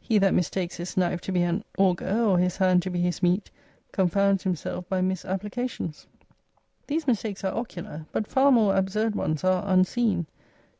[0.00, 3.22] He that mistakes his knife to be an auger, or his hand to be his
[3.22, 3.52] meat,
[3.92, 6.08] confounds himself by misapplications.
[6.88, 8.06] These mistakes are ocular.
[8.10, 10.26] But far more absurd ones are unseen.